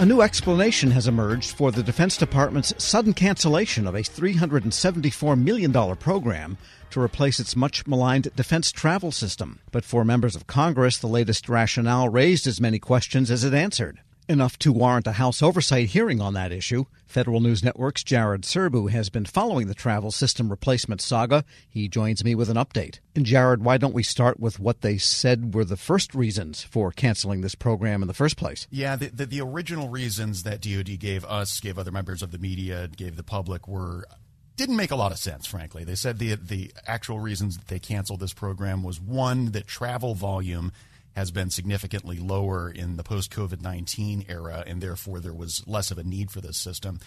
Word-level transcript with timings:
A 0.00 0.06
new 0.06 0.22
explanation 0.22 0.92
has 0.92 1.06
emerged 1.06 1.50
for 1.50 1.70
the 1.70 1.82
Defense 1.82 2.16
Department's 2.16 2.72
sudden 2.82 3.12
cancellation 3.12 3.86
of 3.86 3.94
a 3.94 3.98
$374 3.98 5.38
million 5.38 5.74
program 5.96 6.56
to 6.88 7.02
replace 7.02 7.38
its 7.38 7.54
much 7.54 7.86
maligned 7.86 8.34
defense 8.34 8.72
travel 8.72 9.12
system. 9.12 9.58
But 9.70 9.84
for 9.84 10.02
members 10.02 10.34
of 10.34 10.46
Congress, 10.46 10.96
the 10.96 11.06
latest 11.06 11.50
rationale 11.50 12.08
raised 12.08 12.46
as 12.46 12.62
many 12.62 12.78
questions 12.78 13.30
as 13.30 13.44
it 13.44 13.52
answered 13.52 14.00
enough 14.30 14.58
to 14.60 14.72
warrant 14.72 15.08
a 15.08 15.12
House 15.12 15.42
oversight 15.42 15.88
hearing 15.88 16.20
on 16.20 16.34
that 16.34 16.52
issue. 16.52 16.84
Federal 17.04 17.40
News 17.40 17.64
Network's 17.64 18.04
Jared 18.04 18.42
Serbu 18.42 18.90
has 18.90 19.10
been 19.10 19.24
following 19.24 19.66
the 19.66 19.74
travel 19.74 20.12
system 20.12 20.48
replacement 20.48 21.00
saga. 21.00 21.44
He 21.68 21.88
joins 21.88 22.24
me 22.24 22.36
with 22.36 22.48
an 22.48 22.56
update. 22.56 23.00
And 23.16 23.26
Jared, 23.26 23.64
why 23.64 23.76
don't 23.76 23.92
we 23.92 24.04
start 24.04 24.38
with 24.38 24.60
what 24.60 24.82
they 24.82 24.96
said 24.96 25.52
were 25.52 25.64
the 25.64 25.76
first 25.76 26.14
reasons 26.14 26.62
for 26.62 26.92
canceling 26.92 27.40
this 27.40 27.56
program 27.56 28.02
in 28.02 28.08
the 28.08 28.14
first 28.14 28.36
place? 28.36 28.68
Yeah, 28.70 28.94
the, 28.94 29.08
the, 29.08 29.26
the 29.26 29.40
original 29.40 29.88
reasons 29.88 30.44
that 30.44 30.60
DoD 30.60 31.00
gave 31.00 31.24
us, 31.24 31.58
gave 31.58 31.78
other 31.78 31.90
members 31.90 32.22
of 32.22 32.30
the 32.30 32.38
media, 32.38 32.88
gave 32.88 33.16
the 33.16 33.24
public 33.24 33.66
were 33.66 34.06
didn't 34.56 34.76
make 34.76 34.90
a 34.90 34.96
lot 34.96 35.10
of 35.10 35.18
sense, 35.18 35.46
frankly. 35.46 35.84
They 35.84 35.94
said 35.94 36.18
the 36.18 36.34
the 36.34 36.70
actual 36.86 37.18
reasons 37.18 37.56
that 37.56 37.68
they 37.68 37.78
canceled 37.78 38.20
this 38.20 38.34
program 38.34 38.82
was 38.82 39.00
one 39.00 39.52
that 39.52 39.66
travel 39.66 40.14
volume 40.14 40.70
has 41.14 41.30
been 41.30 41.50
significantly 41.50 42.18
lower 42.18 42.70
in 42.70 42.96
the 42.96 43.02
post 43.02 43.30
COVID 43.30 43.60
19 43.60 44.26
era, 44.28 44.64
and 44.66 44.80
therefore 44.80 45.20
there 45.20 45.34
was 45.34 45.66
less 45.66 45.90
of 45.90 45.98
a 45.98 46.04
need 46.04 46.30
for 46.30 46.40
this 46.40 46.56
system. 46.56 47.00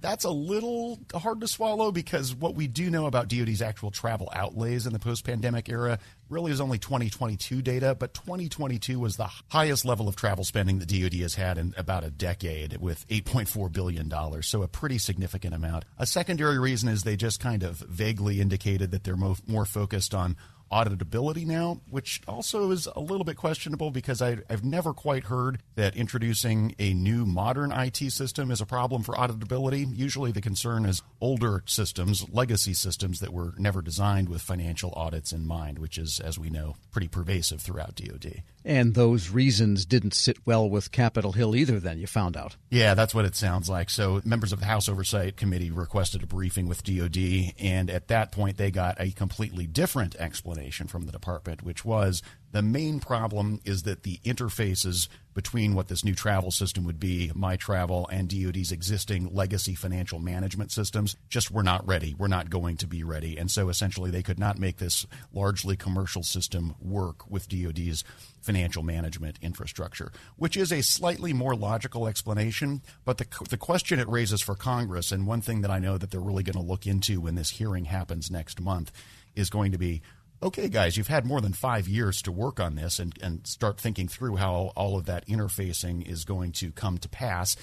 That's 0.00 0.24
a 0.24 0.30
little 0.30 0.98
hard 1.14 1.40
to 1.40 1.48
swallow 1.48 1.90
because 1.90 2.34
what 2.34 2.54
we 2.54 2.66
do 2.66 2.90
know 2.90 3.06
about 3.06 3.28
DoD's 3.28 3.62
actual 3.62 3.90
travel 3.90 4.28
outlays 4.32 4.86
in 4.86 4.92
the 4.92 4.98
post 4.98 5.24
pandemic 5.24 5.70
era 5.70 5.98
really 6.28 6.52
is 6.52 6.60
only 6.60 6.78
2022 6.78 7.62
data, 7.62 7.96
but 7.98 8.12
2022 8.12 8.98
was 8.98 9.16
the 9.16 9.30
highest 9.48 9.84
level 9.84 10.06
of 10.06 10.14
travel 10.14 10.44
spending 10.44 10.80
that 10.80 10.88
DoD 10.88 11.14
has 11.20 11.34
had 11.34 11.56
in 11.56 11.72
about 11.78 12.04
a 12.04 12.10
decade 12.10 12.76
with 12.76 13.08
$8.4 13.08 13.72
billion. 13.72 14.12
So 14.42 14.62
a 14.62 14.68
pretty 14.68 14.98
significant 14.98 15.54
amount. 15.54 15.86
A 15.98 16.06
secondary 16.06 16.58
reason 16.58 16.88
is 16.88 17.02
they 17.02 17.16
just 17.16 17.40
kind 17.40 17.62
of 17.62 17.78
vaguely 17.78 18.40
indicated 18.40 18.90
that 18.90 19.04
they're 19.04 19.16
mo- 19.16 19.36
more 19.46 19.64
focused 19.64 20.14
on 20.14 20.36
auditability 20.70 21.46
now, 21.46 21.80
which 21.88 22.20
also 22.26 22.70
is 22.70 22.88
a 22.94 23.00
little 23.00 23.24
bit 23.24 23.36
questionable 23.36 23.90
because 23.90 24.20
I, 24.20 24.38
have 24.50 24.64
never 24.64 24.92
quite 24.92 25.24
heard 25.24 25.60
that 25.74 25.96
introducing 25.96 26.74
a 26.78 26.92
new 26.94 27.24
modern 27.24 27.72
IT 27.72 27.96
system 28.10 28.50
is 28.50 28.60
a 28.60 28.66
problem 28.66 29.02
for 29.02 29.14
auditability. 29.14 29.86
Usually 29.96 30.32
the 30.32 30.40
concern 30.40 30.84
is 30.84 31.02
older 31.20 31.62
systems, 31.66 32.28
legacy 32.30 32.74
systems 32.74 33.20
that 33.20 33.32
were 33.32 33.54
never 33.58 33.82
designed 33.82 34.28
with 34.28 34.42
financial 34.42 34.92
audits 34.96 35.32
in 35.32 35.46
mind, 35.46 35.78
which 35.78 35.98
is, 35.98 36.20
as 36.20 36.38
we 36.38 36.50
know, 36.50 36.76
pretty 36.90 37.08
pervasive 37.08 37.60
throughout 37.60 37.94
DoD. 37.94 38.42
And 38.66 38.94
those 38.94 39.30
reasons 39.30 39.86
didn't 39.86 40.12
sit 40.12 40.44
well 40.44 40.68
with 40.68 40.90
Capitol 40.90 41.30
Hill 41.30 41.54
either, 41.54 41.78
then, 41.78 42.00
you 42.00 42.08
found 42.08 42.36
out. 42.36 42.56
Yeah, 42.68 42.94
that's 42.94 43.14
what 43.14 43.24
it 43.24 43.36
sounds 43.36 43.70
like. 43.70 43.88
So, 43.88 44.20
members 44.24 44.52
of 44.52 44.58
the 44.58 44.66
House 44.66 44.88
Oversight 44.88 45.36
Committee 45.36 45.70
requested 45.70 46.24
a 46.24 46.26
briefing 46.26 46.66
with 46.66 46.82
DoD, 46.82 47.54
and 47.60 47.88
at 47.88 48.08
that 48.08 48.32
point, 48.32 48.56
they 48.56 48.72
got 48.72 49.00
a 49.00 49.12
completely 49.12 49.68
different 49.68 50.16
explanation 50.16 50.88
from 50.88 51.06
the 51.06 51.12
department, 51.12 51.62
which 51.62 51.84
was 51.84 52.22
the 52.56 52.62
main 52.62 53.00
problem 53.00 53.60
is 53.66 53.82
that 53.82 54.02
the 54.02 54.18
interfaces 54.24 55.08
between 55.34 55.74
what 55.74 55.88
this 55.88 56.02
new 56.02 56.14
travel 56.14 56.50
system 56.50 56.84
would 56.84 56.98
be, 56.98 57.30
My 57.34 57.56
Travel, 57.56 58.08
and 58.10 58.30
DoD's 58.30 58.72
existing 58.72 59.34
legacy 59.34 59.74
financial 59.74 60.18
management 60.20 60.72
systems 60.72 61.18
just 61.28 61.50
were 61.50 61.62
not 61.62 61.86
ready. 61.86 62.14
We're 62.16 62.28
not 62.28 62.48
going 62.48 62.78
to 62.78 62.86
be 62.86 63.04
ready. 63.04 63.36
And 63.36 63.50
so 63.50 63.68
essentially, 63.68 64.10
they 64.10 64.22
could 64.22 64.38
not 64.38 64.58
make 64.58 64.78
this 64.78 65.06
largely 65.34 65.76
commercial 65.76 66.22
system 66.22 66.74
work 66.80 67.30
with 67.30 67.50
DoD's 67.50 68.02
financial 68.40 68.82
management 68.82 69.38
infrastructure, 69.42 70.10
which 70.36 70.56
is 70.56 70.72
a 70.72 70.82
slightly 70.82 71.34
more 71.34 71.54
logical 71.54 72.06
explanation. 72.06 72.80
But 73.04 73.18
the, 73.18 73.26
the 73.50 73.58
question 73.58 73.98
it 73.98 74.08
raises 74.08 74.40
for 74.40 74.54
Congress, 74.54 75.12
and 75.12 75.26
one 75.26 75.42
thing 75.42 75.60
that 75.60 75.70
I 75.70 75.78
know 75.78 75.98
that 75.98 76.10
they're 76.10 76.20
really 76.20 76.42
going 76.42 76.56
to 76.56 76.62
look 76.72 76.86
into 76.86 77.20
when 77.20 77.34
this 77.34 77.50
hearing 77.50 77.84
happens 77.84 78.30
next 78.30 78.62
month, 78.62 78.90
is 79.34 79.50
going 79.50 79.72
to 79.72 79.78
be 79.78 80.00
okay, 80.42 80.68
guys, 80.68 80.96
you've 80.96 81.08
had 81.08 81.24
more 81.24 81.40
than 81.40 81.52
five 81.52 81.88
years 81.88 82.22
to 82.22 82.32
work 82.32 82.60
on 82.60 82.74
this 82.74 82.98
and, 82.98 83.16
and 83.22 83.46
start 83.46 83.80
thinking 83.80 84.08
through 84.08 84.36
how 84.36 84.72
all 84.76 84.96
of 84.96 85.06
that 85.06 85.26
interfacing 85.26 86.06
is 86.06 86.24
going 86.24 86.52
to 86.52 86.72
come 86.72 86.98
to 86.98 87.08
pass. 87.08 87.56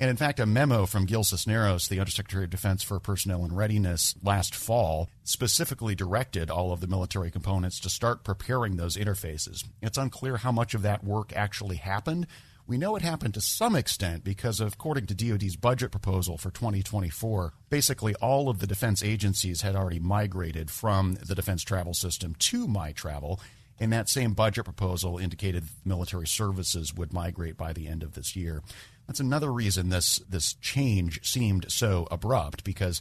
And 0.00 0.08
in 0.08 0.16
fact, 0.16 0.38
a 0.38 0.46
memo 0.46 0.86
from 0.86 1.06
Gil 1.06 1.24
Cisneros, 1.24 1.88
the 1.88 1.98
Undersecretary 1.98 2.44
of 2.44 2.50
Defense 2.50 2.84
for 2.84 3.00
Personnel 3.00 3.42
and 3.42 3.56
Readiness, 3.56 4.14
last 4.22 4.54
fall 4.54 5.08
specifically 5.24 5.96
directed 5.96 6.50
all 6.50 6.72
of 6.72 6.80
the 6.80 6.86
military 6.86 7.32
components 7.32 7.80
to 7.80 7.90
start 7.90 8.22
preparing 8.22 8.76
those 8.76 8.96
interfaces. 8.96 9.64
It's 9.82 9.98
unclear 9.98 10.36
how 10.36 10.52
much 10.52 10.74
of 10.74 10.82
that 10.82 11.02
work 11.02 11.32
actually 11.34 11.76
happened, 11.76 12.28
we 12.68 12.76
know 12.76 12.96
it 12.96 13.02
happened 13.02 13.32
to 13.32 13.40
some 13.40 13.74
extent 13.74 14.22
because, 14.22 14.60
according 14.60 15.06
to 15.06 15.14
DoD's 15.14 15.56
budget 15.56 15.90
proposal 15.90 16.36
for 16.36 16.50
2024, 16.50 17.54
basically 17.70 18.14
all 18.16 18.50
of 18.50 18.58
the 18.58 18.66
defense 18.66 19.02
agencies 19.02 19.62
had 19.62 19.74
already 19.74 19.98
migrated 19.98 20.70
from 20.70 21.14
the 21.14 21.34
defense 21.34 21.62
travel 21.62 21.94
system 21.94 22.36
to 22.38 22.68
MyTravel. 22.68 23.40
And 23.80 23.90
that 23.92 24.10
same 24.10 24.34
budget 24.34 24.66
proposal 24.66 25.16
indicated 25.16 25.64
military 25.84 26.26
services 26.26 26.92
would 26.92 27.12
migrate 27.12 27.56
by 27.56 27.72
the 27.72 27.88
end 27.88 28.02
of 28.02 28.12
this 28.12 28.36
year. 28.36 28.62
That's 29.06 29.20
another 29.20 29.50
reason 29.50 29.88
this 29.88 30.18
this 30.28 30.52
change 30.54 31.26
seemed 31.26 31.72
so 31.72 32.06
abrupt 32.10 32.64
because 32.64 33.00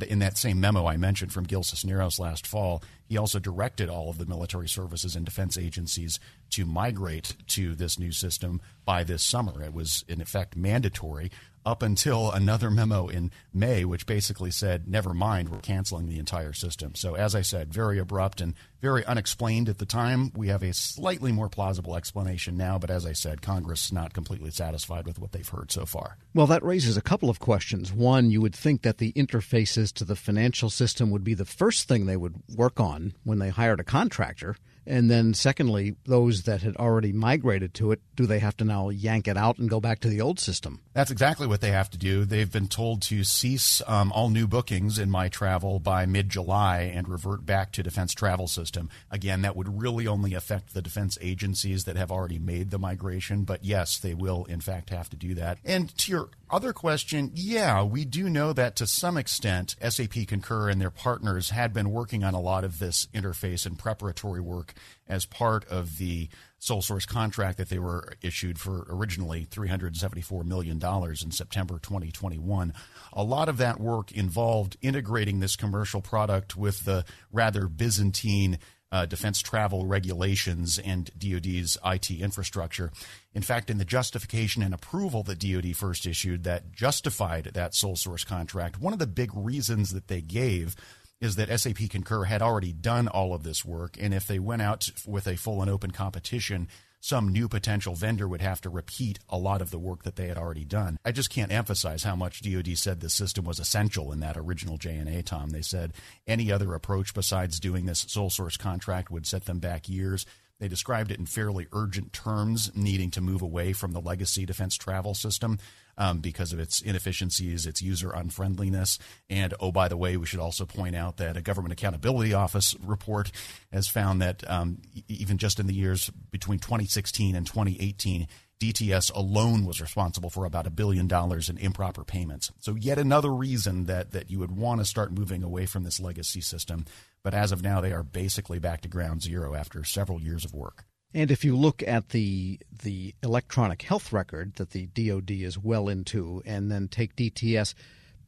in 0.00 0.18
that 0.20 0.38
same 0.38 0.60
memo 0.60 0.86
I 0.86 0.96
mentioned 0.96 1.32
from 1.32 1.44
Gil 1.44 1.62
Cisneros 1.62 2.18
last 2.18 2.46
fall, 2.46 2.82
he 3.06 3.18
also 3.18 3.38
directed 3.38 3.88
all 3.88 4.08
of 4.08 4.18
the 4.18 4.26
military 4.26 4.68
services 4.68 5.14
and 5.14 5.24
defense 5.24 5.58
agencies 5.58 6.18
to 6.50 6.64
migrate 6.64 7.36
to 7.48 7.74
this 7.74 7.98
new 7.98 8.12
system 8.12 8.60
by 8.84 9.04
this 9.04 9.22
summer. 9.22 9.62
It 9.62 9.74
was, 9.74 10.04
in 10.08 10.20
effect, 10.20 10.56
mandatory 10.56 11.30
up 11.64 11.82
until 11.82 12.30
another 12.30 12.70
memo 12.70 13.08
in 13.08 13.30
May, 13.52 13.84
which 13.84 14.06
basically 14.06 14.50
said, 14.50 14.88
never 14.88 15.14
mind, 15.14 15.48
we're 15.48 15.58
canceling 15.58 16.08
the 16.08 16.18
entire 16.18 16.52
system. 16.52 16.94
So, 16.94 17.14
as 17.14 17.34
I 17.34 17.42
said, 17.42 17.72
very 17.72 17.98
abrupt 17.98 18.40
and 18.40 18.54
very 18.80 19.04
unexplained 19.06 19.68
at 19.68 19.78
the 19.78 19.86
time. 19.86 20.30
We 20.36 20.48
have 20.48 20.62
a 20.62 20.74
slightly 20.74 21.32
more 21.32 21.48
plausible 21.48 21.96
explanation 21.96 22.56
now, 22.56 22.78
but 22.78 22.90
as 22.90 23.06
I 23.06 23.12
said, 23.12 23.40
Congress 23.40 23.86
is 23.86 23.92
not 23.92 24.12
completely 24.12 24.50
satisfied 24.50 25.06
with 25.06 25.18
what 25.18 25.32
they've 25.32 25.48
heard 25.48 25.72
so 25.72 25.86
far. 25.86 26.18
Well, 26.34 26.46
that 26.48 26.62
raises 26.62 26.96
a 26.96 27.02
couple 27.02 27.30
of 27.30 27.40
questions. 27.40 27.92
One, 27.92 28.30
you 28.30 28.40
would 28.42 28.54
think 28.54 28.82
that 28.82 28.98
the 28.98 29.12
interfaces 29.12 29.92
to 29.94 30.04
the 30.04 30.16
financial 30.16 30.68
system 30.68 31.10
would 31.10 31.24
be 31.24 31.34
the 31.34 31.44
first 31.44 31.88
thing 31.88 32.04
they 32.04 32.16
would 32.16 32.34
work 32.54 32.78
on 32.78 33.14
when 33.24 33.38
they 33.38 33.48
hired 33.48 33.80
a 33.80 33.84
contractor. 33.84 34.56
And 34.86 35.10
then, 35.10 35.34
secondly, 35.34 35.96
those 36.04 36.42
that 36.42 36.62
had 36.62 36.76
already 36.76 37.12
migrated 37.12 37.74
to 37.74 37.92
it, 37.92 38.00
do 38.16 38.26
they 38.26 38.38
have 38.38 38.56
to 38.58 38.64
now 38.64 38.90
yank 38.90 39.26
it 39.26 39.36
out 39.36 39.58
and 39.58 39.68
go 39.68 39.80
back 39.80 40.00
to 40.00 40.08
the 40.08 40.20
old 40.20 40.38
system? 40.38 40.80
That's 40.92 41.10
exactly 41.10 41.46
what 41.46 41.60
they 41.60 41.70
have 41.70 41.90
to 41.90 41.98
do. 41.98 42.24
They've 42.24 42.50
been 42.50 42.68
told 42.68 43.02
to 43.02 43.24
cease 43.24 43.82
um, 43.86 44.12
all 44.12 44.28
new 44.28 44.46
bookings 44.46 44.98
in 44.98 45.10
My 45.10 45.28
Travel 45.28 45.78
by 45.80 46.06
mid 46.06 46.28
July 46.28 46.80
and 46.80 47.08
revert 47.08 47.46
back 47.46 47.72
to 47.72 47.82
Defense 47.82 48.12
Travel 48.12 48.46
System. 48.46 48.90
Again, 49.10 49.42
that 49.42 49.56
would 49.56 49.80
really 49.80 50.06
only 50.06 50.34
affect 50.34 50.74
the 50.74 50.82
defense 50.82 51.18
agencies 51.20 51.84
that 51.84 51.96
have 51.96 52.12
already 52.12 52.38
made 52.38 52.70
the 52.70 52.78
migration, 52.78 53.44
but 53.44 53.64
yes, 53.64 53.98
they 53.98 54.14
will, 54.14 54.44
in 54.44 54.60
fact, 54.60 54.90
have 54.90 55.08
to 55.10 55.16
do 55.16 55.34
that. 55.34 55.58
And 55.64 55.96
to 55.98 56.12
your 56.12 56.28
other 56.54 56.72
question, 56.72 57.32
yeah, 57.34 57.82
we 57.82 58.04
do 58.04 58.30
know 58.30 58.52
that 58.52 58.76
to 58.76 58.86
some 58.86 59.16
extent, 59.16 59.74
SAP 59.82 60.28
Concur 60.28 60.68
and 60.68 60.80
their 60.80 60.88
partners 60.88 61.50
had 61.50 61.72
been 61.72 61.90
working 61.90 62.22
on 62.22 62.32
a 62.32 62.40
lot 62.40 62.62
of 62.62 62.78
this 62.78 63.08
interface 63.12 63.66
and 63.66 63.76
preparatory 63.76 64.40
work 64.40 64.72
as 65.08 65.26
part 65.26 65.64
of 65.66 65.98
the 65.98 66.28
sole 66.60 66.80
source 66.80 67.06
contract 67.06 67.58
that 67.58 67.70
they 67.70 67.80
were 67.80 68.14
issued 68.22 68.60
for 68.60 68.86
originally 68.88 69.46
$374 69.46 70.44
million 70.44 70.80
in 70.80 71.30
September 71.32 71.80
2021. 71.80 72.72
A 73.12 73.24
lot 73.24 73.48
of 73.48 73.56
that 73.56 73.80
work 73.80 74.12
involved 74.12 74.76
integrating 74.80 75.40
this 75.40 75.56
commercial 75.56 76.00
product 76.00 76.56
with 76.56 76.84
the 76.84 77.04
rather 77.32 77.66
Byzantine 77.66 78.60
uh, 78.94 79.04
defense 79.06 79.42
travel 79.42 79.86
regulations 79.86 80.78
and 80.78 81.10
DoD's 81.18 81.76
IT 81.84 82.12
infrastructure. 82.12 82.92
In 83.34 83.42
fact, 83.42 83.68
in 83.68 83.78
the 83.78 83.84
justification 83.84 84.62
and 84.62 84.72
approval 84.72 85.24
that 85.24 85.40
DoD 85.40 85.76
first 85.76 86.06
issued 86.06 86.44
that 86.44 86.70
justified 86.70 87.50
that 87.54 87.74
sole 87.74 87.96
source 87.96 88.22
contract, 88.22 88.80
one 88.80 88.92
of 88.92 89.00
the 89.00 89.08
big 89.08 89.32
reasons 89.34 89.92
that 89.94 90.06
they 90.06 90.20
gave 90.20 90.76
is 91.20 91.34
that 91.34 91.58
SAP 91.58 91.90
Concur 91.90 92.24
had 92.24 92.40
already 92.40 92.72
done 92.72 93.08
all 93.08 93.34
of 93.34 93.42
this 93.42 93.64
work, 93.64 93.96
and 93.98 94.14
if 94.14 94.28
they 94.28 94.38
went 94.38 94.62
out 94.62 94.88
with 95.08 95.26
a 95.26 95.36
full 95.36 95.60
and 95.60 95.70
open 95.70 95.90
competition, 95.90 96.68
some 97.04 97.28
new 97.28 97.50
potential 97.50 97.94
vendor 97.94 98.26
would 98.26 98.40
have 98.40 98.62
to 98.62 98.70
repeat 98.70 99.18
a 99.28 99.36
lot 99.36 99.60
of 99.60 99.70
the 99.70 99.78
work 99.78 100.04
that 100.04 100.16
they 100.16 100.26
had 100.26 100.38
already 100.38 100.64
done. 100.64 100.96
I 101.04 101.12
just 101.12 101.28
can't 101.28 101.52
emphasize 101.52 102.02
how 102.02 102.16
much 102.16 102.40
DoD 102.40 102.78
said 102.78 103.00
the 103.00 103.10
system 103.10 103.44
was 103.44 103.58
essential 103.58 104.10
in 104.10 104.20
that 104.20 104.38
original 104.38 104.78
J&A, 104.78 105.22
Tom. 105.22 105.50
They 105.50 105.60
said 105.60 105.92
any 106.26 106.50
other 106.50 106.72
approach 106.72 107.12
besides 107.12 107.60
doing 107.60 107.84
this 107.84 108.06
sole 108.08 108.30
source 108.30 108.56
contract 108.56 109.10
would 109.10 109.26
set 109.26 109.44
them 109.44 109.58
back 109.58 109.86
years. 109.86 110.24
They 110.60 110.68
described 110.68 111.10
it 111.10 111.18
in 111.18 111.26
fairly 111.26 111.66
urgent 111.72 112.12
terms, 112.12 112.70
needing 112.74 113.10
to 113.12 113.20
move 113.20 113.42
away 113.42 113.72
from 113.72 113.92
the 113.92 114.00
legacy 114.00 114.46
defense 114.46 114.76
travel 114.76 115.14
system 115.14 115.58
um, 115.98 116.20
because 116.20 116.52
of 116.52 116.58
its 116.58 116.80
inefficiencies, 116.80 117.66
its 117.66 117.82
user 117.82 118.10
unfriendliness. 118.10 118.98
And 119.28 119.54
oh, 119.60 119.72
by 119.72 119.88
the 119.88 119.96
way, 119.96 120.16
we 120.16 120.26
should 120.26 120.40
also 120.40 120.64
point 120.64 120.96
out 120.96 121.16
that 121.18 121.36
a 121.36 121.42
Government 121.42 121.72
Accountability 121.72 122.34
Office 122.34 122.74
report 122.82 123.30
has 123.72 123.88
found 123.88 124.22
that 124.22 124.48
um, 124.48 124.78
even 125.08 125.38
just 125.38 125.58
in 125.58 125.66
the 125.66 125.74
years 125.74 126.10
between 126.30 126.58
2016 126.58 127.34
and 127.34 127.46
2018, 127.46 128.28
DTS 128.72 129.12
alone 129.14 129.66
was 129.66 129.80
responsible 129.80 130.30
for 130.30 130.44
about 130.44 130.66
a 130.66 130.70
billion 130.70 131.06
dollars 131.06 131.50
in 131.50 131.58
improper 131.58 132.04
payments. 132.04 132.50
So, 132.60 132.74
yet 132.74 132.98
another 132.98 133.32
reason 133.32 133.84
that, 133.84 134.12
that 134.12 134.30
you 134.30 134.38
would 134.38 134.56
want 134.56 134.80
to 134.80 134.86
start 134.86 135.12
moving 135.12 135.42
away 135.42 135.66
from 135.66 135.84
this 135.84 136.00
legacy 136.00 136.40
system. 136.40 136.86
But 137.22 137.34
as 137.34 137.52
of 137.52 137.62
now, 137.62 137.80
they 137.80 137.92
are 137.92 138.02
basically 138.02 138.58
back 138.58 138.80
to 138.82 138.88
ground 138.88 139.22
zero 139.22 139.54
after 139.54 139.84
several 139.84 140.20
years 140.20 140.44
of 140.44 140.54
work. 140.54 140.84
And 141.12 141.30
if 141.30 141.44
you 141.44 141.56
look 141.56 141.82
at 141.86 142.08
the 142.08 142.58
the 142.82 143.14
electronic 143.22 143.82
health 143.82 144.12
record 144.12 144.54
that 144.56 144.70
the 144.70 144.86
DoD 144.86 145.30
is 145.30 145.58
well 145.58 145.88
into, 145.88 146.42
and 146.44 146.70
then 146.70 146.88
take 146.88 147.16
DTS, 147.16 147.74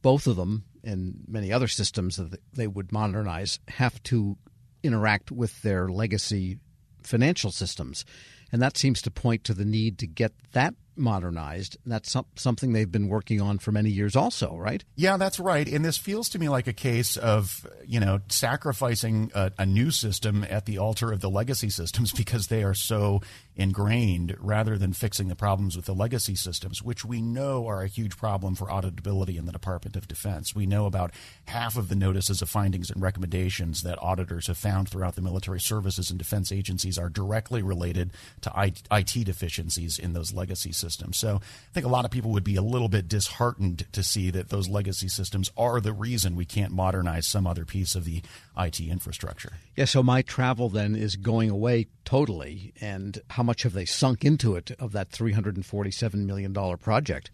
both 0.01 0.27
of 0.27 0.35
them 0.35 0.63
and 0.83 1.25
many 1.27 1.51
other 1.51 1.67
systems 1.67 2.17
that 2.17 2.39
they 2.53 2.67
would 2.67 2.91
modernize 2.91 3.59
have 3.67 4.01
to 4.03 4.37
interact 4.83 5.31
with 5.31 5.61
their 5.63 5.89
legacy 5.89 6.59
financial 7.03 7.51
systems. 7.51 8.05
And 8.51 8.61
that 8.61 8.77
seems 8.77 9.01
to 9.01 9.11
point 9.11 9.43
to 9.45 9.53
the 9.53 9.65
need 9.65 9.97
to 9.99 10.07
get 10.07 10.33
that 10.53 10.73
modernized. 10.97 11.77
That's 11.85 12.15
something 12.35 12.73
they've 12.73 12.91
been 12.91 13.07
working 13.07 13.41
on 13.41 13.59
for 13.59 13.71
many 13.71 13.89
years, 13.89 14.15
also, 14.15 14.55
right? 14.57 14.83
Yeah, 14.95 15.17
that's 15.17 15.39
right. 15.39 15.67
And 15.67 15.85
this 15.85 15.97
feels 15.97 16.29
to 16.29 16.39
me 16.39 16.49
like 16.49 16.67
a 16.67 16.73
case 16.73 17.17
of 17.17 17.67
you 17.85 17.99
know 17.99 18.21
sacrificing 18.27 19.31
a, 19.35 19.51
a, 19.59 19.65
new 19.65 19.91
system 19.91 20.45
at 20.49 20.65
the 20.65 20.77
altar 20.77 21.11
of 21.11 21.21
the 21.21 21.29
legacy 21.29 21.69
systems 21.69 22.11
because 22.17 22.47
they 22.47 22.63
are 22.63 22.73
so 22.73 23.21
ingrained, 23.55 24.35
rather 24.39 24.77
than 24.77 24.93
fixing 24.93 25.27
the 25.27 25.35
problems 25.35 25.75
with 25.75 25.85
the 25.85 25.95
legacy 25.95 26.35
systems, 26.35 26.83
which 26.83 27.03
we 27.03 27.21
know 27.21 27.67
are 27.67 27.81
a 27.81 27.87
huge 27.87 28.17
problem 28.17 28.55
for 28.55 28.67
auditability 28.67 29.37
in 29.37 29.45
the 29.45 29.51
Department 29.51 29.95
of 29.95 30.07
Defense. 30.07 30.55
We 30.55 30.65
know 30.65 30.85
about 30.85 31.11
half 31.45 31.75
of 31.75 31.89
the 31.89 31.95
notices 31.95 32.41
of 32.41 32.49
findings 32.49 32.91
and 32.91 33.01
recommendations 33.01 33.83
that 33.83 34.01
auditors 34.01 34.47
have 34.47 34.57
found 34.57 34.89
throughout 34.89 35.15
the 35.15 35.21
military 35.21 35.59
services 35.59 36.09
and 36.09 36.19
defense 36.19 36.51
agencies 36.51 36.97
are 36.97 37.09
directly 37.09 37.61
related 37.61 38.11
to 38.41 38.51
IT 38.91 39.25
deficiencies 39.25 39.97
in 39.97 40.13
those 40.13 40.33
legacy 40.33 40.71
systems 40.71 40.86
systems. 40.87 41.17
So 41.17 41.41
I 41.41 41.73
think 41.73 41.85
a 41.85 41.89
lot 41.89 42.05
of 42.05 42.11
people 42.11 42.31
would 42.31 42.43
be 42.43 42.55
a 42.55 42.61
little 42.61 42.87
bit 42.87 43.07
disheartened 43.09 43.85
to 43.91 44.03
see 44.03 44.31
that 44.31 44.49
those 44.49 44.69
legacy 44.69 45.09
systems 45.09 45.51
are 45.57 45.81
the 45.81 45.91
reason 45.91 46.35
we 46.35 46.45
can't 46.45 46.71
modernize 46.71 47.27
some 47.27 47.45
other 47.45 47.65
piece 47.65 47.95
of 47.95 48.05
the 48.05 48.21
IT 48.57 48.79
infrastructure. 48.79 49.53
Yeah, 49.75 49.85
so 49.85 50.01
my 50.01 50.21
travel 50.21 50.69
then 50.69 50.95
is 50.95 51.15
going 51.15 51.49
away 51.49 51.87
totally. 52.05 52.73
And 52.79 53.21
how 53.31 53.43
much 53.43 53.63
have 53.63 53.73
they 53.73 53.85
sunk 53.85 54.23
into 54.23 54.55
it 54.55 54.71
of 54.79 54.93
that 54.93 55.09
$347 55.09 56.13
million 56.25 56.53
project? 56.77 57.31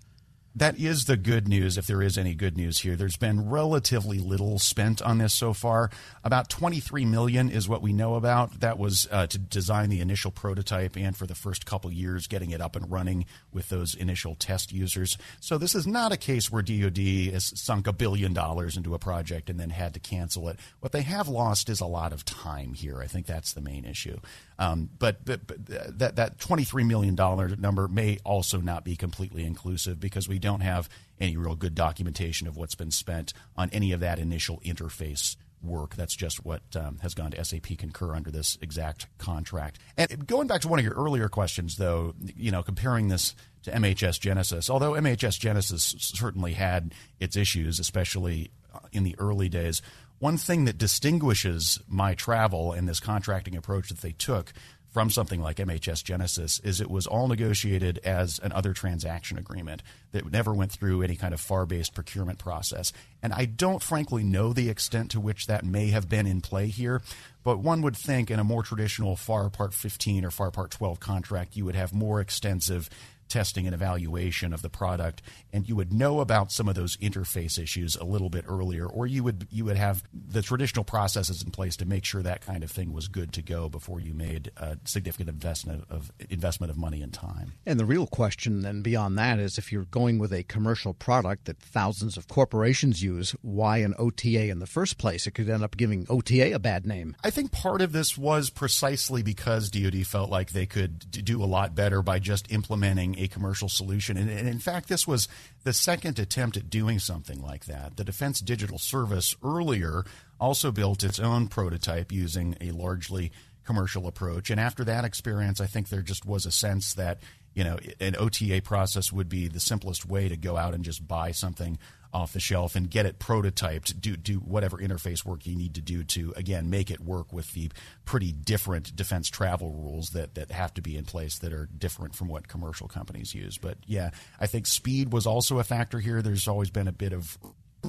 That 0.55 0.77
is 0.79 1.05
the 1.05 1.17
good 1.17 1.47
news, 1.47 1.77
if 1.77 1.87
there 1.87 2.01
is 2.01 2.17
any 2.17 2.35
good 2.35 2.55
news 2.55 2.79
here. 2.79 2.95
There's 2.95 3.17
been 3.17 3.49
relatively 3.49 4.19
little 4.19 4.59
spent 4.59 5.01
on 5.01 5.17
this 5.17 5.33
so 5.33 5.51
far. 5.53 5.89
About 6.23 6.49
23 6.49 7.05
million 7.05 7.49
is 7.49 7.67
what 7.67 7.81
we 7.81 7.91
know 7.91 8.15
about. 8.15 8.59
That 8.59 8.77
was 8.77 9.07
uh, 9.11 9.25
to 9.27 9.39
design 9.39 9.89
the 9.89 9.99
initial 9.99 10.29
prototype 10.29 10.95
and 10.95 11.17
for 11.17 11.25
the 11.25 11.33
first 11.33 11.65
couple 11.65 11.91
years 11.91 12.27
getting 12.27 12.51
it 12.51 12.61
up 12.61 12.75
and 12.75 12.91
running 12.91 13.25
with 13.51 13.69
those 13.69 13.95
initial 13.95 14.35
test 14.35 14.71
users. 14.71 15.17
So 15.39 15.57
this 15.57 15.73
is 15.73 15.87
not 15.87 16.11
a 16.11 16.17
case 16.17 16.51
where 16.51 16.61
DoD 16.61 16.99
has 17.33 17.59
sunk 17.59 17.87
a 17.87 17.93
billion 17.93 18.33
dollars 18.33 18.77
into 18.77 18.93
a 18.93 18.99
project 18.99 19.49
and 19.49 19.59
then 19.59 19.71
had 19.71 19.95
to 19.95 19.99
cancel 19.99 20.49
it. 20.49 20.59
What 20.81 20.91
they 20.91 21.01
have 21.01 21.27
lost 21.27 21.67
is 21.67 21.81
a 21.81 21.87
lot 21.87 22.13
of 22.13 22.25
time 22.25 22.75
here. 22.75 23.01
I 23.01 23.07
think 23.07 23.25
that's 23.25 23.53
the 23.53 23.61
main 23.61 23.85
issue. 23.85 24.19
Um, 24.59 24.89
but, 24.99 25.25
but, 25.25 25.47
but 25.47 25.65
that 25.97 26.15
that 26.15 26.39
twenty 26.39 26.63
three 26.63 26.83
million 26.83 27.15
dollar 27.15 27.49
number 27.55 27.87
may 27.87 28.19
also 28.23 28.59
not 28.61 28.85
be 28.85 28.95
completely 28.95 29.45
inclusive 29.45 29.99
because 29.99 30.29
we 30.29 30.39
don't 30.43 30.61
have 30.61 30.89
any 31.19 31.37
real 31.37 31.55
good 31.55 31.73
documentation 31.73 32.47
of 32.47 32.57
what's 32.57 32.75
been 32.75 32.91
spent 32.91 33.33
on 33.55 33.69
any 33.71 33.93
of 33.93 34.01
that 34.01 34.19
initial 34.19 34.59
interface 34.59 35.37
work. 35.63 35.95
That's 35.95 36.15
just 36.15 36.45
what 36.45 36.61
um, 36.75 36.99
has 37.01 37.13
gone 37.13 37.31
to 37.31 37.43
SAP 37.43 37.77
Concur 37.77 38.13
under 38.13 38.29
this 38.29 38.57
exact 38.61 39.07
contract. 39.17 39.79
And 39.97 40.27
going 40.27 40.47
back 40.47 40.61
to 40.61 40.67
one 40.67 40.79
of 40.79 40.85
your 40.85 40.95
earlier 40.95 41.29
questions, 41.29 41.77
though, 41.77 42.13
you 42.35 42.51
know, 42.51 42.61
comparing 42.61 43.07
this 43.07 43.33
to 43.63 43.71
MHS 43.71 44.19
Genesis, 44.19 44.69
although 44.69 44.91
MHS 44.91 45.39
Genesis 45.39 45.95
certainly 45.97 46.53
had 46.53 46.93
its 47.21 47.37
issues, 47.37 47.79
especially 47.79 48.51
in 48.91 49.03
the 49.03 49.15
early 49.17 49.47
days. 49.47 49.81
One 50.19 50.37
thing 50.37 50.65
that 50.65 50.77
distinguishes 50.77 51.79
my 51.87 52.13
travel 52.13 52.73
and 52.73 52.87
this 52.87 52.99
contracting 52.99 53.55
approach 53.55 53.89
that 53.89 54.01
they 54.01 54.11
took 54.13 54.53
from 54.93 55.09
something 55.09 55.41
like 55.41 55.57
MHS 55.57 56.03
Genesis 56.03 56.59
is 56.59 56.79
it 56.79 56.89
was 56.89 57.07
all 57.07 57.27
negotiated 57.27 57.99
as 58.03 58.37
an 58.39 58.51
other 58.51 58.73
transaction 58.73 59.39
agreement 59.39 59.81
that 60.11 60.31
never 60.31 60.53
went 60.53 60.71
through 60.71 61.01
any 61.01 61.15
kind 61.15 61.33
of 61.33 61.41
FAR 61.41 61.65
based 61.65 61.95
procurement 61.95 62.37
process. 62.37 62.93
And 63.23 63.33
I 63.33 63.45
don't 63.45 63.81
frankly 63.81 64.23
know 64.23 64.53
the 64.53 64.69
extent 64.69 65.09
to 65.11 65.19
which 65.19 65.47
that 65.47 65.65
may 65.65 65.87
have 65.87 66.07
been 66.07 66.27
in 66.27 66.41
play 66.41 66.67
here, 66.67 67.01
but 67.43 67.57
one 67.57 67.81
would 67.81 67.97
think 67.97 68.29
in 68.29 68.39
a 68.39 68.43
more 68.43 68.61
traditional 68.61 69.15
FAR 69.15 69.49
Part 69.49 69.73
15 69.73 70.25
or 70.25 70.31
FAR 70.31 70.51
Part 70.51 70.69
12 70.69 70.99
contract, 70.99 71.57
you 71.57 71.65
would 71.65 71.75
have 71.75 71.91
more 71.91 72.21
extensive 72.21 72.87
testing 73.33 73.65
and 73.65 73.73
evaluation 73.73 74.53
of 74.53 74.61
the 74.61 74.69
product, 74.69 75.23
and 75.51 75.67
you 75.67 75.75
would 75.75 75.91
know 75.91 76.19
about 76.19 76.51
some 76.51 76.69
of 76.69 76.75
those 76.75 76.95
interface 76.97 77.57
issues 77.57 77.95
a 77.95 78.03
little 78.03 78.29
bit 78.29 78.45
earlier, 78.47 78.85
or 78.85 79.07
you 79.07 79.23
would 79.23 79.47
you 79.49 79.65
would 79.65 79.75
have 79.75 80.03
the 80.13 80.43
traditional 80.43 80.85
processes 80.85 81.41
in 81.41 81.49
place 81.49 81.75
to 81.77 81.85
make 81.85 82.05
sure 82.05 82.21
that 82.21 82.45
kind 82.45 82.63
of 82.63 82.69
thing 82.69 82.93
was 82.93 83.07
good 83.07 83.33
to 83.33 83.41
go 83.41 83.69
before 83.69 83.99
you 83.99 84.13
made 84.13 84.51
a 84.57 84.77
significant 84.85 85.29
investment 85.29 85.83
of 85.89 86.11
investment 86.29 86.69
of 86.69 86.77
money 86.77 87.01
and 87.01 87.11
time. 87.11 87.53
And 87.65 87.79
the 87.79 87.85
real 87.85 88.05
question 88.05 88.61
then 88.61 88.83
beyond 88.83 89.17
that 89.17 89.39
is 89.39 89.57
if 89.57 89.71
you're 89.71 89.85
going 89.85 90.19
with 90.19 90.31
a 90.31 90.43
commercial 90.43 90.93
product 90.93 91.45
that 91.45 91.57
thousands 91.57 92.17
of 92.17 92.27
corporations 92.27 93.01
use, 93.01 93.31
why 93.41 93.77
an 93.77 93.95
OTA 93.97 94.49
in 94.49 94.59
the 94.59 94.67
first 94.67 94.99
place? 94.99 95.25
It 95.25 95.31
could 95.31 95.49
end 95.49 95.63
up 95.63 95.75
giving 95.75 96.05
OTA 96.07 96.53
a 96.53 96.59
bad 96.59 96.85
name. 96.85 97.15
I 97.23 97.31
think 97.31 97.51
part 97.51 97.81
of 97.81 97.93
this 97.93 98.15
was 98.15 98.51
precisely 98.51 99.23
because 99.23 99.71
DoD 99.71 100.05
felt 100.05 100.29
like 100.29 100.51
they 100.51 100.67
could 100.67 101.09
do 101.25 101.43
a 101.43 101.45
lot 101.45 101.73
better 101.73 102.03
by 102.03 102.19
just 102.19 102.51
implementing 102.51 103.15
a 103.23 103.27
commercial 103.27 103.69
solution. 103.69 104.17
And, 104.17 104.29
and, 104.29 104.47
in 104.47 104.59
fact, 104.59 104.89
this 104.89 105.07
was 105.07 105.27
the 105.63 105.73
second 105.73 106.19
attempt 106.19 106.57
at 106.57 106.69
doing 106.69 106.99
something 106.99 107.41
like 107.41 107.65
that. 107.65 107.97
The 107.97 108.03
Defense 108.03 108.39
Digital 108.39 108.77
Service 108.77 109.35
earlier 109.43 110.03
also 110.39 110.71
built 110.71 111.03
its 111.03 111.19
own 111.19 111.47
prototype 111.47 112.11
using 112.11 112.55
a 112.61 112.71
largely 112.71 113.31
commercial 113.65 114.07
approach. 114.07 114.49
And 114.49 114.59
after 114.59 114.83
that 114.83 115.05
experience, 115.05 115.61
I 115.61 115.65
think 115.65 115.89
there 115.89 116.01
just 116.01 116.25
was 116.25 116.45
a 116.45 116.51
sense 116.51 116.93
that 116.95 117.19
you 117.53 117.63
know 117.63 117.77
an 117.99 118.15
OTA 118.17 118.61
process 118.63 119.11
would 119.11 119.29
be 119.29 119.47
the 119.47 119.59
simplest 119.59 120.05
way 120.05 120.27
to 120.27 120.35
go 120.35 120.57
out 120.57 120.73
and 120.73 120.83
just 120.83 121.07
buy 121.07 121.31
something 121.31 121.77
off 122.13 122.33
the 122.33 122.39
shelf 122.39 122.75
and 122.75 122.89
get 122.89 123.05
it 123.05 123.19
prototyped, 123.19 123.99
do 123.99 124.15
do 124.15 124.35
whatever 124.35 124.77
interface 124.77 125.25
work 125.25 125.45
you 125.45 125.55
need 125.55 125.75
to 125.75 125.81
do 125.81 126.03
to 126.03 126.33
again 126.35 126.69
make 126.69 126.91
it 126.91 126.99
work 126.99 127.33
with 127.33 127.51
the 127.53 127.71
pretty 128.05 128.31
different 128.31 128.95
defense 128.95 129.29
travel 129.29 129.71
rules 129.71 130.09
that 130.09 130.35
that 130.35 130.51
have 130.51 130.73
to 130.73 130.81
be 130.81 130.95
in 130.95 131.05
place 131.05 131.39
that 131.39 131.53
are 131.53 131.67
different 131.77 132.15
from 132.15 132.27
what 132.27 132.47
commercial 132.47 132.87
companies 132.87 133.33
use. 133.33 133.57
But 133.57 133.77
yeah, 133.85 134.11
I 134.39 134.47
think 134.47 134.67
speed 134.67 135.11
was 135.11 135.25
also 135.25 135.59
a 135.59 135.63
factor 135.63 135.99
here. 135.99 136.21
There's 136.21 136.47
always 136.47 136.69
been 136.69 136.87
a 136.87 136.93
bit 136.93 137.13
of 137.13 137.37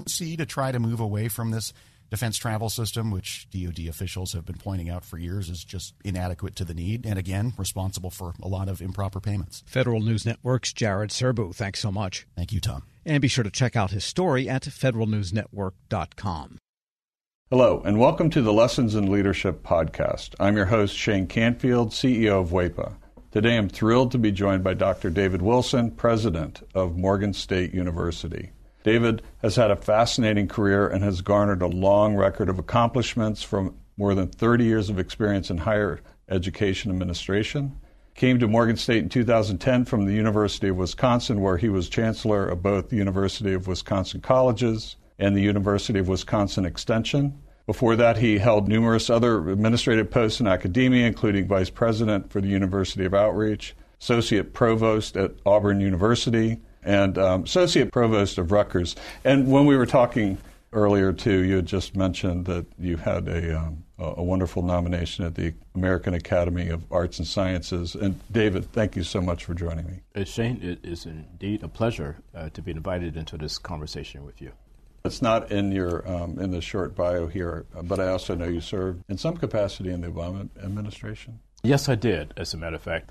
to 0.07 0.47
try 0.47 0.73
to 0.73 0.79
move 0.81 1.01
away 1.01 1.29
from 1.29 1.51
this 1.51 1.73
defense 2.15 2.39
travel 2.39 2.71
system, 2.71 3.11
which 3.11 3.49
DoD 3.51 3.89
officials 3.89 4.35
have 4.35 4.45
been 4.45 4.57
pointing 4.57 4.89
out 4.89 5.05
for 5.05 5.19
years 5.19 5.51
is 5.51 5.65
just 5.65 5.95
inadequate 6.05 6.55
to 6.55 6.65
the 6.65 6.73
need, 6.73 7.05
and 7.05 7.19
again, 7.19 7.53
responsible 7.59 8.09
for 8.09 8.35
a 8.41 8.47
lot 8.47 8.69
of 8.69 8.81
improper 8.81 9.19
payments. 9.19 9.65
Federal 9.67 10.01
News 10.01 10.25
Network's 10.25 10.73
Jared 10.73 11.11
Serbu, 11.11 11.53
thanks 11.53 11.81
so 11.81 11.91
much. 11.91 12.29
Thank 12.37 12.53
you, 12.53 12.61
Tom. 12.61 12.85
And 13.05 13.21
be 13.21 13.27
sure 13.27 13.43
to 13.43 13.51
check 13.51 13.75
out 13.75 13.91
his 13.91 14.05
story 14.05 14.49
at 14.49 14.63
federalnewsnetwork.com. 14.63 16.59
Hello, 17.51 17.83
and 17.85 17.99
welcome 17.99 18.31
to 18.31 18.43
the 18.43 18.53
Lessons 18.53 18.95
in 18.95 19.11
Leadership 19.11 19.65
podcast. 19.65 20.37
I'm 20.39 20.57
your 20.57 20.67
host, 20.67 20.97
Shane 20.97 21.27
Canfield, 21.27 21.91
CEO 21.91 22.43
of 22.43 22.51
WEPA. 22.51 22.95
Today 23.33 23.57
I'm 23.57 23.69
thrilled 23.69 24.13
to 24.13 24.19
be 24.19 24.31
joined 24.31 24.63
by 24.63 24.75
Dr. 24.75 25.11
David 25.11 25.43
Wilson, 25.43 25.91
President 25.91 26.63
of 26.77 26.97
Morgan 26.97 27.33
State 27.33 27.75
University. 27.75 28.53
David 28.85 29.23
has 29.39 29.57
had 29.57 29.71
a 29.71 29.77
fascinating 29.77 30.47
career 30.47 30.87
and 30.87 31.03
has 31.03 31.23
garnered 31.23 31.63
a 31.63 31.67
long 31.67 32.15
record 32.15 32.51
of 32.51 32.59
accomplishments 32.59 33.43
from 33.43 33.75
more 33.97 34.15
than 34.15 34.29
30 34.29 34.65
years 34.65 34.91
of 34.91 34.99
experience 34.99 35.51
in 35.51 35.59
higher 35.59 36.01
education 36.29 36.91
administration. 36.91 37.81
Came 38.15 38.39
to 38.39 38.47
Morgan 38.47 38.77
State 38.77 39.03
in 39.03 39.09
2010 39.09 39.87
from 39.87 40.05
the 40.05 40.13
University 40.13 40.69
of 40.69 40.77
Wisconsin, 40.77 41.41
where 41.41 41.57
he 41.57 41.71
was 41.71 41.89
chancellor 41.89 42.47
of 42.47 42.63
both 42.63 42.91
the 42.91 42.97
University 42.97 43.55
of 43.55 43.67
Wisconsin 43.67 44.21
Colleges 44.21 44.97
and 45.19 45.35
the 45.35 45.43
University 45.43 45.99
of 45.99 46.09
Wisconsin 46.09 46.67
Extension. 46.67 47.41
Before 47.67 47.97
that, 47.97 48.19
he 48.19 48.37
held 48.37 48.69
numerous 48.69 49.09
other 49.09 49.49
administrative 49.49 50.11
posts 50.11 50.41
in 50.41 50.47
academia, 50.47 51.07
including 51.07 51.49
vice 51.49 51.71
president 51.71 52.31
for 52.31 52.43
the 52.43 52.49
University 52.49 53.07
of 53.07 53.15
Outreach, 53.15 53.75
associate 53.99 54.53
provost 54.53 55.17
at 55.17 55.33
Auburn 55.47 55.81
University, 55.81 56.59
and 56.85 57.19
um, 57.19 57.45
associate 57.45 57.93
provost 57.93 58.39
of 58.39 58.53
Rutgers. 58.53 58.97
And 59.25 59.51
when 59.51 59.67
we 59.67 59.77
were 59.77 59.87
talking 59.87 60.39
earlier, 60.73 61.13
too, 61.13 61.45
you 61.45 61.57
had 61.57 61.67
just 61.67 61.97
mentioned 61.97 62.47
that 62.47 62.67
you 62.79 62.97
had 62.97 63.29
a 63.29 63.59
um, 63.59 63.85
a 63.99 64.23
wonderful 64.23 64.63
nomination 64.63 65.25
at 65.25 65.35
the 65.37 65.55
American 65.75 66.15
Academy 66.15 66.69
of 66.69 66.85
Arts 66.91 67.19
and 67.19 67.27
Sciences. 67.27 67.95
And 67.95 68.19
David, 68.33 68.71
thank 68.73 68.97
you 68.97 69.05
so 69.05 69.21
much 69.21 69.45
for 69.45 69.55
joining 69.55 69.87
me. 69.87 70.01
Uh, 70.15 70.25
Shane, 70.25 70.61
it 70.63 70.85
is 70.85 71.07
indeed 71.07 71.63
a 71.63 71.69
pleasure 71.69 72.17
uh, 72.35 72.49
to 72.51 72.63
be 72.63 72.73
invited 72.73 73.17
into 73.17 73.37
this 73.37 73.57
conversation 73.57 74.25
with 74.25 74.43
you. 74.43 74.53
It's 75.05 75.23
not 75.23 75.53
in 75.53 75.71
your 75.71 76.09
um, 76.11 76.39
in 76.41 76.51
the 76.51 76.63
short 76.63 76.97
bio 76.97 77.27
here, 77.27 77.67
but 77.83 78.01
I 78.01 78.09
also 78.09 78.35
know 78.35 78.47
you 78.47 78.61
served 78.61 79.05
in 79.09 79.19
some 79.19 79.37
capacity 79.37 79.91
in 79.91 80.01
the 80.01 80.09
Obama 80.09 80.49
administration. 80.63 81.41
Yes, 81.63 81.89
I 81.89 81.95
did. 81.95 82.35
As 82.37 82.53
a 82.55 82.57
matter 82.57 82.77
of 82.77 82.83
fact, 82.83 83.11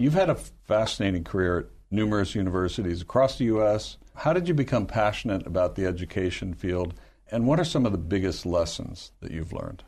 You've 0.00 0.14
had 0.14 0.30
a 0.30 0.36
fascinating 0.36 1.24
career 1.24 1.58
at 1.58 1.66
numerous 1.90 2.36
universities 2.36 3.02
across 3.02 3.36
the 3.36 3.46
U.S. 3.46 3.96
How 4.14 4.32
did 4.32 4.46
you 4.46 4.54
become 4.54 4.86
passionate 4.86 5.44
about 5.44 5.74
the 5.74 5.86
education 5.86 6.54
field, 6.54 6.94
and 7.32 7.48
what 7.48 7.58
are 7.58 7.64
some 7.64 7.84
of 7.84 7.90
the 7.90 7.98
biggest 7.98 8.46
lessons 8.46 9.10
that 9.20 9.32
you've 9.32 9.52
learned? 9.52 9.82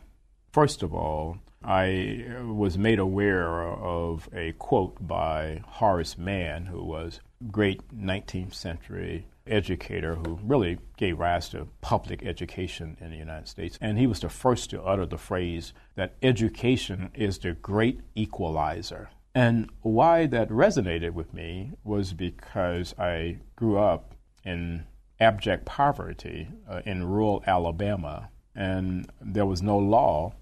First 0.52 0.82
of 0.82 0.92
all, 0.92 1.38
I 1.62 2.26
was 2.42 2.76
made 2.76 2.98
aware 2.98 3.62
of 3.62 4.28
a 4.34 4.50
quote 4.58 4.96
by 5.06 5.62
Horace 5.64 6.18
Mann, 6.18 6.66
who 6.66 6.82
was 6.82 7.20
a 7.40 7.44
great 7.44 7.80
19th 7.96 8.54
century 8.54 9.28
educator 9.46 10.16
who 10.16 10.40
really 10.42 10.78
gave 10.96 11.20
rise 11.20 11.48
to 11.50 11.68
public 11.82 12.26
education 12.26 12.96
in 13.00 13.12
the 13.12 13.16
United 13.16 13.46
States. 13.46 13.78
And 13.80 13.96
he 13.96 14.08
was 14.08 14.18
the 14.18 14.28
first 14.28 14.70
to 14.70 14.82
utter 14.82 15.06
the 15.06 15.18
phrase 15.18 15.72
that 15.94 16.16
education 16.20 17.10
is 17.14 17.38
the 17.38 17.52
great 17.52 18.00
equalizer. 18.16 19.10
And 19.34 19.70
why 19.82 20.26
that 20.26 20.48
resonated 20.48 21.12
with 21.12 21.32
me 21.32 21.72
was 21.84 22.12
because 22.12 22.94
I 22.98 23.38
grew 23.56 23.78
up 23.78 24.14
in 24.44 24.86
abject 25.20 25.66
poverty 25.66 26.48
uh, 26.68 26.80
in 26.84 27.04
rural 27.04 27.44
Alabama, 27.46 28.30
and 28.54 29.08
there 29.20 29.46
was 29.46 29.62
no 29.62 29.78
law 29.78 30.34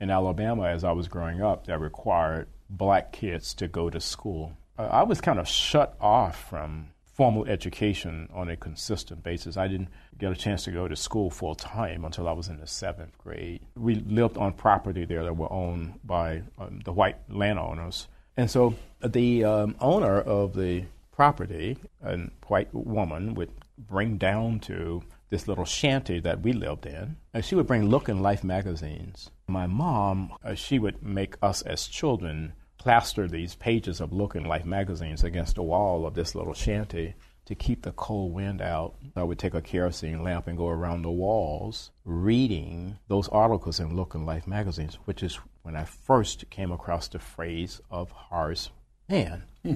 in 0.00 0.10
Alabama 0.10 0.66
as 0.68 0.84
I 0.84 0.92
was 0.92 1.08
growing 1.08 1.40
up 1.40 1.66
that 1.66 1.80
required 1.80 2.48
black 2.68 3.12
kids 3.12 3.54
to 3.54 3.68
go 3.68 3.88
to 3.88 4.00
school. 4.00 4.52
Uh, 4.78 4.88
I 4.90 5.02
was 5.04 5.20
kind 5.20 5.38
of 5.38 5.48
shut 5.48 5.96
off 6.00 6.48
from 6.50 6.88
formal 7.16 7.46
education 7.46 8.28
on 8.34 8.50
a 8.50 8.56
consistent 8.56 9.22
basis. 9.22 9.56
I 9.56 9.68
didn't 9.68 9.88
get 10.18 10.32
a 10.32 10.36
chance 10.36 10.64
to 10.64 10.70
go 10.70 10.86
to 10.86 10.94
school 10.94 11.30
full 11.30 11.54
time 11.54 12.04
until 12.04 12.28
I 12.28 12.32
was 12.32 12.48
in 12.48 12.58
the 12.58 12.66
seventh 12.66 13.16
grade. 13.16 13.62
We 13.74 13.94
lived 13.94 14.36
on 14.36 14.52
property 14.52 15.06
there 15.06 15.24
that 15.24 15.34
were 15.34 15.50
owned 15.50 16.00
by 16.04 16.42
um, 16.58 16.80
the 16.84 16.92
white 16.92 17.16
landowners. 17.30 18.08
And 18.36 18.50
so 18.50 18.74
the 19.02 19.44
um, 19.44 19.76
owner 19.80 20.20
of 20.20 20.54
the 20.54 20.84
property, 21.12 21.78
a 22.02 22.18
white 22.46 22.72
woman, 22.74 23.34
would 23.34 23.50
bring 23.78 24.18
down 24.18 24.60
to 24.60 25.02
this 25.30 25.48
little 25.48 25.64
shanty 25.64 26.20
that 26.20 26.42
we 26.42 26.52
lived 26.52 26.86
in. 26.86 27.16
And 27.34 27.44
she 27.44 27.54
would 27.54 27.66
bring 27.66 27.88
Look 27.88 28.08
and 28.08 28.22
Life 28.22 28.44
magazines. 28.44 29.30
My 29.48 29.66
mom, 29.66 30.32
uh, 30.44 30.54
she 30.54 30.78
would 30.78 31.02
make 31.02 31.36
us 31.42 31.62
as 31.62 31.86
children 31.86 32.52
plaster 32.78 33.26
these 33.26 33.54
pages 33.54 34.00
of 34.00 34.12
Look 34.12 34.34
and 34.34 34.46
Life 34.46 34.64
magazines 34.64 35.24
against 35.24 35.56
the 35.56 35.62
wall 35.62 36.06
of 36.06 36.14
this 36.14 36.34
little 36.34 36.54
shanty 36.54 37.14
to 37.46 37.54
keep 37.54 37.82
the 37.82 37.92
cold 37.92 38.32
wind 38.34 38.60
out. 38.60 38.94
I 39.14 39.22
would 39.22 39.38
take 39.38 39.54
a 39.54 39.62
kerosene 39.62 40.22
lamp 40.22 40.46
and 40.46 40.58
go 40.58 40.68
around 40.68 41.02
the 41.02 41.10
walls 41.10 41.90
reading 42.04 42.98
those 43.08 43.28
articles 43.28 43.80
in 43.80 43.96
Look 43.96 44.14
and 44.14 44.26
Life 44.26 44.46
magazines, 44.46 44.96
which 45.04 45.22
is 45.22 45.38
when 45.66 45.76
I 45.76 45.84
first 45.84 46.48
came 46.48 46.70
across 46.70 47.08
the 47.08 47.18
phrase 47.18 47.80
of 47.90 48.10
Horace 48.10 48.70
Mann. 49.08 49.42
Hmm. 49.64 49.74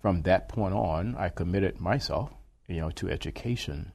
From 0.00 0.22
that 0.22 0.48
point 0.48 0.74
on, 0.74 1.16
I 1.16 1.30
committed 1.30 1.80
myself, 1.80 2.30
you 2.68 2.80
know, 2.80 2.90
to 2.90 3.08
education 3.08 3.92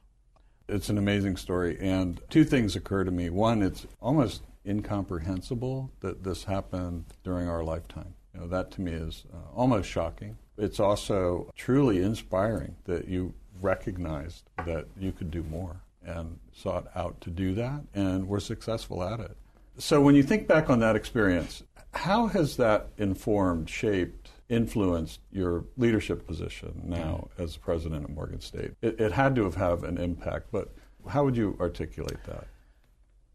it's 0.68 0.90
an 0.90 0.98
amazing 0.98 1.36
story. 1.36 1.78
And 1.80 2.20
two 2.28 2.44
things 2.44 2.76
occur 2.76 3.04
to 3.04 3.10
me. 3.10 3.30
One, 3.30 3.62
it's 3.62 3.86
almost 4.00 4.42
incomprehensible 4.66 5.90
that 6.00 6.24
this 6.24 6.44
happened 6.44 7.06
during 7.24 7.48
our 7.48 7.64
lifetime. 7.64 8.14
You 8.34 8.40
know, 8.40 8.48
that 8.48 8.70
to 8.72 8.82
me 8.82 8.92
is 8.92 9.24
uh, 9.32 9.56
almost 9.56 9.88
shocking. 9.88 10.36
It's 10.58 10.78
also 10.78 11.50
truly 11.56 12.02
inspiring 12.02 12.76
that 12.84 13.08
you 13.08 13.34
recognized 13.60 14.50
that 14.66 14.86
you 14.98 15.12
could 15.12 15.30
do 15.30 15.42
more 15.42 15.80
and 16.04 16.38
sought 16.52 16.86
out 16.94 17.20
to 17.22 17.30
do 17.30 17.54
that 17.54 17.82
and 17.94 18.28
were 18.28 18.40
successful 18.40 19.02
at 19.02 19.20
it. 19.20 19.36
So 19.78 20.00
when 20.00 20.14
you 20.14 20.22
think 20.22 20.48
back 20.48 20.68
on 20.70 20.80
that 20.80 20.96
experience, 20.96 21.62
how 21.94 22.26
has 22.28 22.56
that 22.56 22.90
informed, 22.98 23.70
shaped 23.70 24.30
influenced 24.48 25.20
your 25.30 25.64
leadership 25.76 26.26
position 26.26 26.82
now 26.84 27.28
mm. 27.36 27.44
as 27.44 27.56
president 27.56 28.04
of 28.04 28.10
Morgan 28.10 28.40
State? 28.40 28.72
It, 28.82 29.00
it 29.00 29.12
had 29.12 29.34
to 29.36 29.44
have 29.44 29.54
had 29.54 29.80
an 29.80 29.98
impact, 29.98 30.48
but 30.50 30.74
how 31.08 31.24
would 31.24 31.36
you 31.36 31.56
articulate 31.60 32.22
that? 32.26 32.46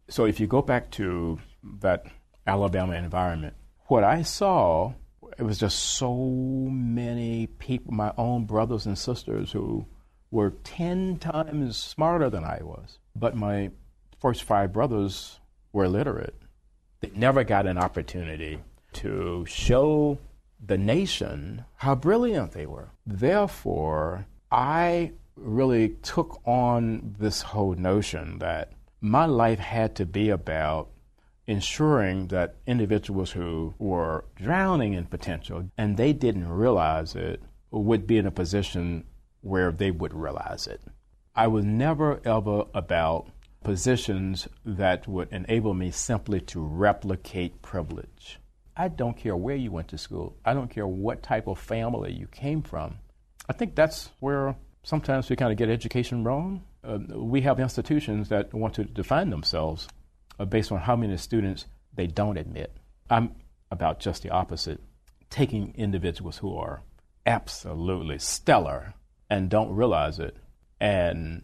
So, 0.09 0.25
if 0.25 0.39
you 0.39 0.47
go 0.47 0.61
back 0.61 0.91
to 0.91 1.39
that 1.79 2.05
Alabama 2.45 2.95
environment, 2.95 3.55
what 3.87 4.03
I 4.03 4.21
saw 4.21 4.93
it 5.37 5.43
was 5.43 5.57
just 5.57 5.79
so 5.79 6.15
many 6.71 7.47
people, 7.47 7.93
my 7.93 8.13
own 8.17 8.45
brothers 8.45 8.85
and 8.85 8.97
sisters, 8.97 9.51
who 9.51 9.85
were 10.31 10.51
10 10.63 11.17
times 11.17 11.77
smarter 11.77 12.29
than 12.29 12.43
I 12.43 12.59
was. 12.61 12.99
But 13.15 13.35
my 13.35 13.71
first 14.19 14.43
five 14.43 14.73
brothers 14.73 15.39
were 15.73 15.85
illiterate. 15.85 16.35
They 17.01 17.11
never 17.15 17.43
got 17.43 17.67
an 17.67 17.77
opportunity 17.77 18.59
to 18.93 19.45
show 19.47 20.19
the 20.65 20.77
nation 20.77 21.65
how 21.75 21.95
brilliant 21.95 22.53
they 22.53 22.65
were. 22.65 22.91
Therefore, 23.05 24.25
I 24.51 25.11
really 25.35 25.89
took 26.03 26.39
on 26.45 27.15
this 27.19 27.41
whole 27.41 27.73
notion 27.73 28.39
that 28.39 28.71
my 29.01 29.25
life 29.25 29.59
had 29.59 29.95
to 29.95 30.05
be 30.05 30.29
about 30.29 30.89
ensuring 31.47 32.27
that 32.27 32.55
individuals 32.65 33.31
who 33.31 33.73
were 33.77 34.23
drowning 34.35 34.93
in 34.93 35.05
potential 35.05 35.69
and 35.77 35.97
they 35.97 36.13
didn't 36.13 36.47
realize 36.47 37.15
it 37.15 37.41
would 37.71 38.07
be 38.07 38.17
in 38.17 38.25
a 38.25 38.31
position 38.31 39.03
where 39.41 39.71
they 39.71 39.91
would 39.91 40.13
realize 40.13 40.67
it. 40.67 40.79
I 41.35 41.47
was 41.47 41.65
never 41.65 42.21
ever 42.25 42.65
about 42.73 43.27
positions 43.63 44.47
that 44.65 45.07
would 45.07 45.31
enable 45.31 45.73
me 45.73 45.91
simply 45.91 46.41
to 46.41 46.61
replicate 46.61 47.61
privilege. 47.61 48.39
I 48.75 48.87
don't 48.87 49.15
care 49.15 49.35
where 49.35 49.55
you 49.55 49.71
went 49.71 49.89
to 49.89 49.97
school. 49.97 50.35
I 50.43 50.53
don't 50.53 50.69
care 50.69 50.87
what 50.87 51.23
type 51.23 51.47
of 51.47 51.59
family 51.59 52.11
you 52.11 52.27
came 52.27 52.61
from. 52.61 52.95
I 53.47 53.53
think 53.53 53.75
that's 53.75 54.09
where 54.19 54.55
sometimes 54.83 55.29
we 55.29 55.35
kind 55.35 55.51
of 55.51 55.57
get 55.57 55.69
education 55.69 56.23
wrong. 56.23 56.63
Uh, 56.83 56.99
we 57.15 57.41
have 57.41 57.59
institutions 57.59 58.29
that 58.29 58.53
want 58.53 58.73
to 58.75 58.83
define 58.83 59.29
themselves 59.29 59.87
uh, 60.39 60.45
based 60.45 60.71
on 60.71 60.79
how 60.79 60.95
many 60.95 61.17
students 61.17 61.65
they 61.93 62.07
don't 62.07 62.37
admit. 62.37 62.75
I'm 63.09 63.35
about 63.69 63.99
just 63.99 64.23
the 64.23 64.31
opposite, 64.31 64.81
taking 65.29 65.73
individuals 65.75 66.37
who 66.37 66.55
are 66.57 66.81
absolutely 67.25 68.19
stellar 68.19 68.95
and 69.29 69.49
don't 69.49 69.73
realize 69.75 70.19
it 70.19 70.37
and 70.79 71.43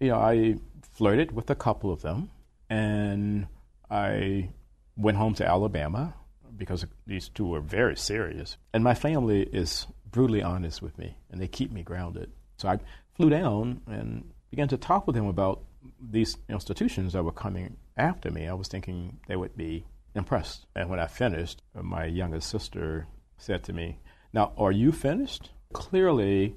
you 0.00 0.08
know, 0.08 0.16
I 0.16 0.56
flirted 0.94 1.32
with 1.32 1.50
a 1.50 1.54
couple 1.54 1.92
of 1.92 2.02
them, 2.02 2.30
and 2.68 3.46
I 3.90 4.50
went 4.96 5.16
home 5.16 5.34
to 5.34 5.46
Alabama 5.46 6.14
because 6.56 6.84
these 7.06 7.28
two 7.28 7.46
were 7.46 7.60
very 7.60 7.96
serious. 7.96 8.56
And 8.72 8.82
my 8.82 8.94
family 8.94 9.42
is 9.42 9.86
brutally 10.10 10.42
honest 10.42 10.82
with 10.82 10.98
me, 10.98 11.16
and 11.30 11.40
they 11.40 11.48
keep 11.48 11.72
me 11.72 11.82
grounded. 11.82 12.32
So 12.56 12.68
I 12.68 12.78
flew 13.14 13.30
down 13.30 13.82
and 13.86 14.30
began 14.50 14.68
to 14.68 14.76
talk 14.76 15.06
with 15.06 15.14
them 15.14 15.26
about 15.26 15.62
these 16.00 16.36
institutions 16.48 17.12
that 17.12 17.22
were 17.22 17.32
coming 17.32 17.76
after 17.96 18.30
me. 18.30 18.48
I 18.48 18.54
was 18.54 18.68
thinking 18.68 19.18
they 19.28 19.36
would 19.36 19.56
be 19.56 19.84
impressed. 20.14 20.66
And 20.74 20.88
when 20.90 21.00
I 21.00 21.06
finished, 21.06 21.62
my 21.74 22.06
youngest 22.06 22.48
sister 22.48 23.06
said 23.36 23.62
to 23.64 23.72
me, 23.72 23.98
Now, 24.32 24.52
are 24.56 24.72
you 24.72 24.92
finished? 24.92 25.50
Clearly, 25.72 26.56